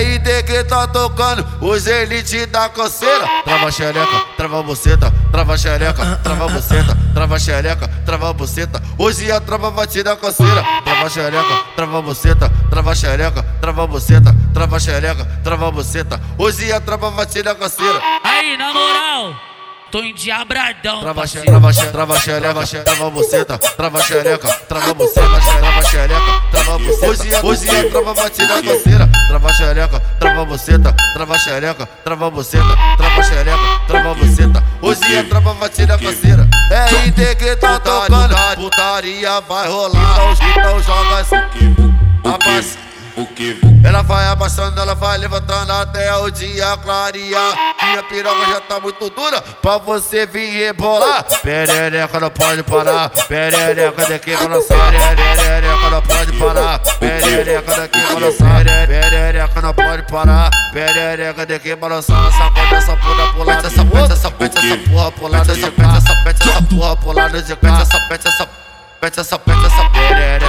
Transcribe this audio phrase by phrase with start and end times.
[0.00, 3.28] É ID que tá tocando, os elite da coceira.
[3.44, 8.82] Trava xereca, trava buceta, trava xereca, trava buceta, trava xereca, trava buceta.
[8.96, 10.64] Hoje a trava vai tirar coceira.
[10.84, 16.20] Trava xereca, trava buceta, trava xereca, trava buceta, trava xereca, trava buceta.
[16.38, 18.00] Hoje a trava vai tirar coceira.
[18.24, 19.50] Aí, na moral.
[19.90, 25.82] Tô endiabradão, Trava xereca, trava xereca, trava xereca, trava buceta, trava xereca, trava buceta, trava
[25.82, 26.19] xereca.
[27.02, 29.08] Hoje, hoje a trava vai tirar coceira.
[29.28, 34.64] Trava xereca, trava buceta, trava xereca, trava buceta, trava xereca, trava buceta.
[34.82, 36.48] Hoje a trava vai tirar coceira.
[36.70, 40.34] É ID que tá tocando, putaria vai rolar.
[40.50, 41.76] Então joga assim,
[42.24, 42.78] rapaz.
[43.82, 47.74] Ela vai abaixando, ela vai levantando até o dia clarear.
[47.82, 51.24] Minha piroga já tá muito dura pra você vir rebolar.
[51.42, 54.90] Perereca não pode parar, perereca daqui balançar.
[54.90, 58.64] Perereca não pode parar, perereca daqui balançar.
[58.86, 62.32] Perereca não pode parar, perereca daqui balançar.
[62.32, 66.48] Sacode essa porra pulada, essa pete, essa pete, essa porra pulada, essa pete, essa pete,
[66.48, 68.48] essa porra pulada, essa pete, essa pete, essa
[69.00, 70.39] pete, essa pete, essa perereca,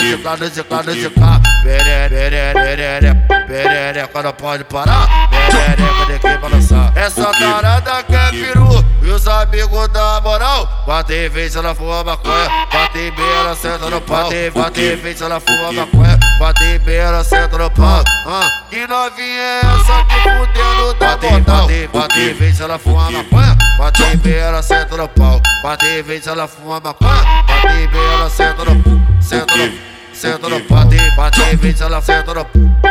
[0.00, 1.40] porra pulada, de lado, de lado, de cá.
[1.62, 3.14] Perereca,
[3.46, 6.92] perereca não pode parar, perereca daqui balançar.
[6.96, 10.84] Essa tarada que é peru e os amigos da moral.
[10.86, 14.30] Bate vez ela fuma maconha, bate bem ela senta no pau.
[14.54, 18.02] Bate vez ela fuma maconha, bate bem ela senta no pau.
[18.26, 21.16] Ah, que novinha é essa que fudendo da?
[21.16, 25.40] Bate, bate vez ela fuma maconha, bate bem ela senta no pau.
[25.62, 30.96] Bate vez ela fuma maconha, bate bem ela senta no senta no senta no bate,
[31.16, 32.46] bate vez ela senta no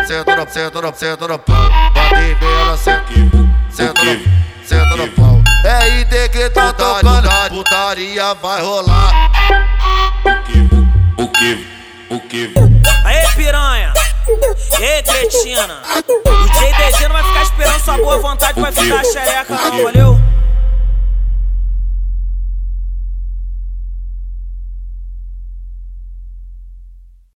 [0.06, 1.70] senta no senta no senta no pau.
[1.94, 3.14] Bate bem ela senta
[3.70, 4.20] senta no
[4.64, 5.42] senta no pau.
[5.66, 9.30] É ID que tá tocando, putaria vai rolar.
[11.18, 11.68] O que?
[12.10, 12.54] O que?
[13.06, 13.94] Aê, piranha!
[14.80, 15.82] Ei, cretina!
[16.08, 20.20] O JDG não vai ficar esperando sua boa vontade, vai ficar a xereca, não, valeu?